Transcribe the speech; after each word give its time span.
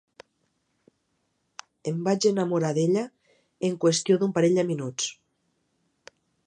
Em 1.93 1.99
vaig 2.09 2.27
enamorar 2.31 2.73
d'ella 2.79 3.05
en 3.71 3.79
qüestió 3.85 4.19
d'un 4.23 4.35
parell 4.39 4.61
de 4.63 4.69
minuts. 4.73 5.15